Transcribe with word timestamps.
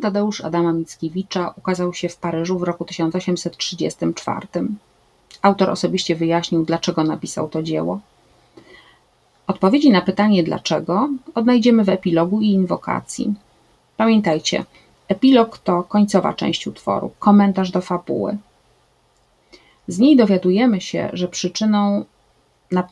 Tadeusz 0.00 0.40
Adama 0.40 0.72
Mickiewicza 0.72 1.54
ukazał 1.58 1.94
się 1.94 2.08
w 2.08 2.16
Paryżu 2.16 2.58
w 2.58 2.62
roku 2.62 2.84
1834. 2.84 4.46
Autor 5.42 5.70
osobiście 5.70 6.16
wyjaśnił, 6.16 6.64
dlaczego 6.64 7.04
napisał 7.04 7.48
to 7.48 7.62
dzieło. 7.62 8.00
Odpowiedzi 9.46 9.90
na 9.90 10.00
pytanie 10.00 10.42
dlaczego 10.42 11.08
odnajdziemy 11.34 11.84
w 11.84 11.88
epilogu 11.88 12.40
i 12.40 12.48
inwokacji. 12.48 13.34
Pamiętajcie, 13.96 14.64
epilog 15.08 15.58
to 15.58 15.82
końcowa 15.82 16.34
część 16.34 16.66
utworu, 16.66 17.10
komentarz 17.18 17.70
do 17.70 17.80
fabuły. 17.80 18.36
Z 19.88 19.98
niej 19.98 20.16
dowiadujemy 20.16 20.80
się, 20.80 21.10
że 21.12 21.28
przyczyną 21.28 22.04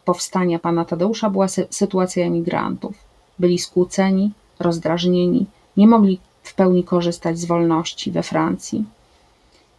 powstania 0.05 0.59
pana 0.59 0.85
Tadeusza 0.85 1.31
była 1.31 1.49
sy 1.49 1.67
sytuacja 1.71 2.27
emigrantów. 2.27 2.95
Byli 3.39 3.59
skłóceni, 3.59 4.33
rozdrażnieni, 4.59 5.47
nie 5.77 5.87
mogli 5.87 6.19
w 6.45 6.55
pełni 6.55 6.85
korzystać 6.85 7.39
z 7.39 7.45
wolności 7.45 8.11
we 8.11 8.23
Francji. 8.23 8.85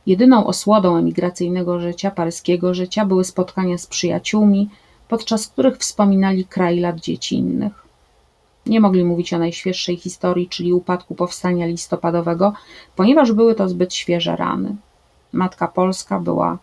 Jedyną 0.05 0.47
osłodą 0.47 0.97
emigracyjnego 0.97 1.79
życia, 1.79 2.11
paryskiego 2.11 2.73
życia 2.73 3.05
były 3.05 3.23
spotkania 3.23 3.77
z 3.77 3.87
przyjaciółmi, 3.87 4.69
podczas 5.07 5.47
których 5.47 5.77
wspominali 5.77 6.45
kraj 6.45 6.79
lat 6.79 6.99
dziecinnych. 6.99 7.85
Nie 8.65 8.79
mogli 8.79 9.03
mówić 9.03 9.33
o 9.33 9.37
najświeższej 9.37 9.97
historii, 9.97 10.49
czyli 10.49 10.73
upadku 10.73 11.15
powstania 11.15 11.65
listopadowego, 11.65 12.53
ponieważ 12.95 13.31
były 13.31 13.55
to 13.55 13.69
zbyt 13.69 13.93
świeże 13.93 14.35
rany. 14.35 14.75
Matka 15.33 15.67
Polska 15.67 16.19
była 16.19 16.57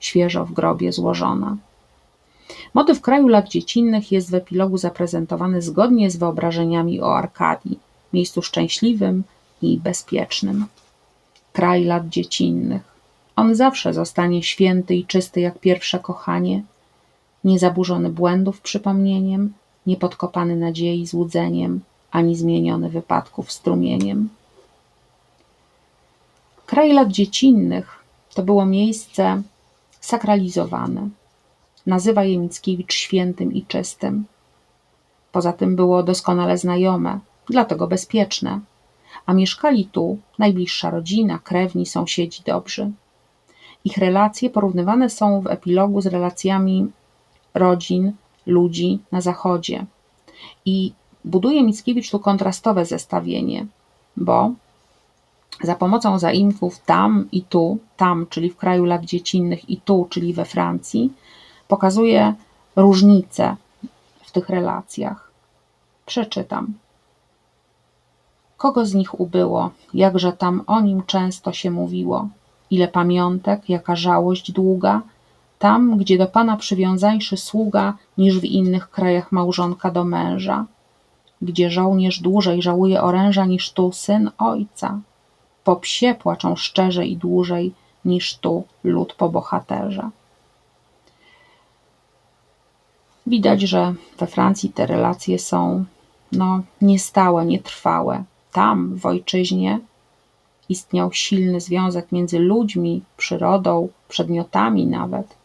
świeżo 0.00 0.44
w 0.44 0.52
grobie 0.52 0.92
złożona. 0.92 1.56
Motyw 2.74 3.00
kraju 3.00 3.28
lat 3.28 3.48
dziecinnych 3.48 4.12
jest 4.12 4.30
w 4.30 4.34
epilogu 4.34 4.78
zaprezentowany 4.78 5.62
zgodnie 5.62 6.10
z 6.10 6.16
wyobrażeniami 6.16 7.00
o 7.00 7.16
Arkadii, 7.16 7.78
miejscu 8.12 8.42
szczęśliwym 8.42 9.24
i 9.62 9.78
bezpiecznym. 9.78 10.66
Kraj 11.52 11.84
lat 11.84 12.08
dziecinnych. 12.08 12.82
On 13.36 13.54
zawsze 13.54 13.94
zostanie 13.94 14.42
święty 14.42 14.94
i 14.94 15.06
czysty 15.06 15.40
jak 15.40 15.58
pierwsze 15.58 15.98
kochanie, 15.98 16.62
niezaburzony 17.44 18.10
błędów 18.10 18.60
przypomnieniem, 18.60 19.52
niepodkopany 19.86 20.56
nadziei 20.56 21.06
złudzeniem, 21.06 21.80
ani 22.10 22.36
zmieniony 22.36 22.88
wypadków 22.88 23.52
strumieniem. 23.52 24.28
Kraj 26.66 26.92
lat 26.92 27.08
dziecinnych 27.08 28.04
to 28.34 28.42
było 28.42 28.66
miejsce 28.66 29.42
sakralizowane. 30.00 31.08
Nazywa 31.86 32.24
je 32.24 32.38
Mickiewicz 32.38 32.94
świętym 32.94 33.52
i 33.52 33.62
czystym. 33.62 34.24
Poza 35.32 35.52
tym 35.52 35.76
było 35.76 36.02
doskonale 36.02 36.58
znajome, 36.58 37.18
dlatego 37.50 37.86
bezpieczne. 37.86 38.60
A 39.26 39.34
mieszkali 39.34 39.84
tu 39.84 40.18
najbliższa 40.38 40.90
rodzina, 40.90 41.38
krewni, 41.38 41.86
sąsiedzi 41.86 42.42
dobrzy. 42.46 42.90
Ich 43.84 43.98
relacje 43.98 44.50
porównywane 44.50 45.10
są 45.10 45.40
w 45.40 45.46
epilogu 45.46 46.00
z 46.00 46.06
relacjami 46.06 46.86
rodzin, 47.54 48.12
ludzi 48.46 48.98
na 49.12 49.20
zachodzie. 49.20 49.86
I 50.64 50.92
buduje 51.24 51.62
Mickiewicz 51.62 52.10
tu 52.10 52.18
kontrastowe 52.18 52.84
zestawienie, 52.84 53.66
bo 54.16 54.52
za 55.62 55.74
pomocą 55.74 56.18
zaimków 56.18 56.78
tam 56.78 57.28
i 57.32 57.42
tu, 57.42 57.78
tam, 57.96 58.26
czyli 58.30 58.50
w 58.50 58.56
kraju 58.56 58.84
lat 58.84 59.04
dziecinnych, 59.04 59.70
i 59.70 59.76
tu, 59.76 60.06
czyli 60.10 60.34
we 60.34 60.44
Francji, 60.44 61.12
pokazuje 61.68 62.34
różnice 62.76 63.56
w 64.22 64.30
tych 64.30 64.48
relacjach. 64.48 65.30
Przeczytam. 66.06 66.74
Kogo 68.62 68.86
z 68.86 68.94
nich 68.94 69.20
ubyło, 69.20 69.70
jakże 69.94 70.32
tam 70.32 70.62
o 70.66 70.80
nim 70.80 71.02
często 71.06 71.52
się 71.52 71.70
mówiło, 71.70 72.28
ile 72.70 72.88
pamiątek, 72.88 73.68
jaka 73.68 73.96
żałość 73.96 74.52
długa, 74.52 75.02
tam, 75.58 75.98
gdzie 75.98 76.18
do 76.18 76.26
pana 76.26 76.56
przywiązańszy 76.56 77.36
sługa, 77.36 77.94
niż 78.18 78.38
w 78.38 78.44
innych 78.44 78.90
krajach 78.90 79.32
małżonka 79.32 79.90
do 79.90 80.04
męża, 80.04 80.64
gdzie 81.42 81.70
żołnierz 81.70 82.20
dłużej 82.20 82.62
żałuje 82.62 83.02
oręża 83.02 83.44
niż 83.44 83.72
tu 83.72 83.92
syn 83.92 84.30
ojca, 84.38 85.00
po 85.64 85.76
psie 85.76 86.14
płaczą 86.14 86.56
szczerze 86.56 87.06
i 87.06 87.16
dłużej 87.16 87.72
niż 88.04 88.36
tu 88.36 88.64
lud 88.84 89.14
po 89.14 89.28
bohaterze. 89.28 90.10
Widać, 93.26 93.60
że 93.60 93.94
we 94.18 94.26
Francji 94.26 94.70
te 94.70 94.86
relacje 94.86 95.38
są 95.38 95.84
no, 96.32 96.60
niestałe, 96.80 97.46
nietrwałe. 97.46 98.24
Tam, 98.52 98.96
w 98.96 99.06
ojczyźnie, 99.06 99.80
istniał 100.68 101.12
silny 101.12 101.60
związek 101.60 102.12
między 102.12 102.38
ludźmi, 102.38 103.02
przyrodą, 103.16 103.88
przedmiotami 104.08 104.86
nawet. 104.86 105.42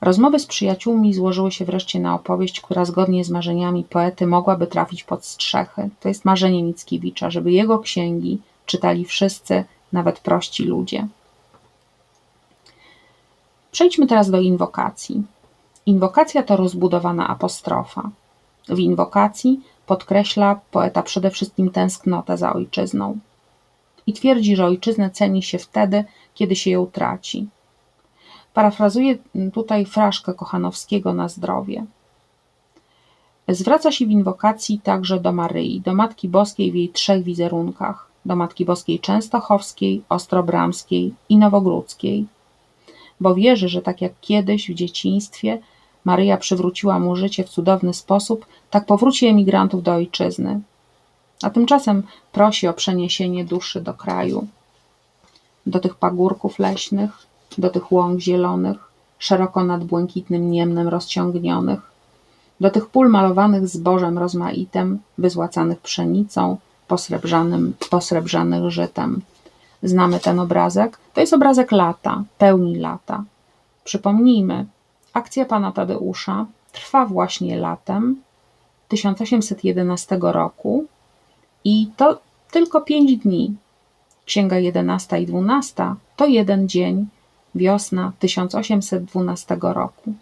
Rozmowy 0.00 0.38
z 0.38 0.46
przyjaciółmi 0.46 1.14
złożyły 1.14 1.52
się 1.52 1.64
wreszcie 1.64 2.00
na 2.00 2.14
opowieść, 2.14 2.60
która 2.60 2.84
zgodnie 2.84 3.24
z 3.24 3.30
marzeniami 3.30 3.84
poety 3.84 4.26
mogłaby 4.26 4.66
trafić 4.66 5.04
pod 5.04 5.24
strzechy. 5.24 5.88
To 6.00 6.08
jest 6.08 6.24
marzenie 6.24 6.62
Mickiewicza, 6.62 7.30
żeby 7.30 7.52
jego 7.52 7.78
księgi 7.78 8.38
czytali 8.66 9.04
wszyscy, 9.04 9.64
nawet 9.92 10.20
prości 10.20 10.64
ludzie. 10.64 11.06
Przejdźmy 13.72 14.06
teraz 14.06 14.30
do 14.30 14.40
inwokacji. 14.40 15.22
Inwokacja 15.86 16.42
to 16.42 16.56
rozbudowana 16.56 17.28
apostrofa. 17.28 18.10
W 18.68 18.78
inwokacji 18.78 19.60
podkreśla 19.88 20.60
poeta 20.70 21.02
przede 21.02 21.30
wszystkim 21.30 21.70
tęsknotę 21.70 22.36
za 22.36 22.52
ojczyzną 22.52 23.18
i 24.06 24.12
twierdzi, 24.12 24.56
że 24.56 24.66
ojczyznę 24.66 25.10
ceni 25.10 25.42
się 25.42 25.58
wtedy, 25.58 26.04
kiedy 26.34 26.56
się 26.56 26.70
ją 26.70 26.86
traci. 26.86 27.48
Parafrazuję 28.54 29.18
tutaj 29.52 29.84
fraszkę 29.84 30.34
Kochanowskiego 30.34 31.14
na 31.14 31.28
zdrowie. 31.28 31.84
Zwraca 33.48 33.92
się 33.92 34.06
w 34.06 34.10
inwokacji 34.10 34.80
także 34.80 35.20
do 35.20 35.32
Maryi, 35.32 35.80
do 35.80 35.94
Matki 35.94 36.28
Boskiej 36.28 36.72
w 36.72 36.74
jej 36.74 36.88
trzech 36.88 37.22
wizerunkach, 37.22 38.08
do 38.24 38.36
Matki 38.36 38.64
Boskiej 38.64 39.00
Częstochowskiej, 39.00 40.02
Ostrobramskiej 40.08 41.14
i 41.28 41.36
Nowogródzkiej, 41.36 42.26
bo 43.20 43.34
wierzy, 43.34 43.68
że 43.68 43.82
tak 43.82 44.00
jak 44.00 44.12
kiedyś 44.20 44.70
w 44.70 44.74
dzieciństwie 44.74 45.58
Maryja 46.08 46.36
przywróciła 46.36 46.98
mu 46.98 47.16
życie 47.16 47.44
w 47.44 47.48
cudowny 47.48 47.94
sposób, 47.94 48.46
tak 48.70 48.86
powróci 48.86 49.26
emigrantów 49.26 49.82
do 49.82 49.92
ojczyzny. 49.92 50.60
A 51.42 51.50
tymczasem 51.50 52.02
prosi 52.32 52.68
o 52.68 52.72
przeniesienie 52.72 53.44
duszy 53.44 53.80
do 53.80 53.94
kraju, 53.94 54.46
do 55.66 55.78
tych 55.80 55.94
pagórków 55.94 56.58
leśnych, 56.58 57.10
do 57.58 57.70
tych 57.70 57.92
łąk 57.92 58.20
zielonych, 58.20 58.78
szeroko 59.18 59.64
nad 59.64 59.84
błękitnym 59.84 60.50
niemnem 60.50 60.88
rozciągnionych, 60.88 61.80
do 62.60 62.70
tych 62.70 62.86
pól 62.86 63.08
malowanych 63.10 63.68
zbożem 63.68 64.18
rozmaitym, 64.18 64.98
wyzłacanych 65.18 65.80
pszenicą, 65.80 66.56
posrebrzanym, 66.86 67.74
posrebrzanych 67.90 68.70
żytem. 68.70 69.20
Znamy 69.82 70.20
ten 70.20 70.40
obrazek? 70.40 70.98
To 71.14 71.20
jest 71.20 71.32
obrazek 71.32 71.72
lata, 71.72 72.22
pełni 72.38 72.76
lata. 72.76 73.24
Przypomnijmy, 73.84 74.66
akcja 75.12 75.44
pana 75.44 75.72
Tadeusza 75.72 76.46
trwa 76.72 77.06
właśnie 77.06 77.56
latem 77.56 78.22
1811 78.88 80.18
roku 80.22 80.84
i 81.64 81.86
to 81.96 82.20
tylko 82.50 82.80
pięć 82.80 83.16
dni. 83.16 83.56
Księga 84.24 84.58
11 84.58 85.20
i 85.20 85.26
12 85.26 85.94
to 86.16 86.26
jeden 86.26 86.68
dzień 86.68 87.06
wiosna 87.54 88.12
1812 88.18 89.58
roku. 89.60 90.12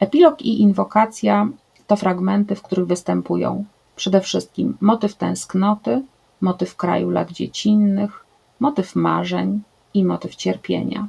Epilog 0.00 0.42
i 0.42 0.60
inwokacja 0.60 1.48
to 1.86 1.96
fragmenty, 1.96 2.54
w 2.54 2.62
których 2.62 2.86
występują 2.86 3.64
przede 3.96 4.20
wszystkim 4.20 4.76
motyw 4.80 5.14
tęsknoty, 5.14 6.02
motyw 6.40 6.76
kraju 6.76 7.10
lat 7.10 7.30
dziecinnych, 7.30 8.24
motyw 8.60 8.96
marzeń 8.96 9.60
i 9.94 10.04
motyw 10.04 10.36
cierpienia. 10.36 11.08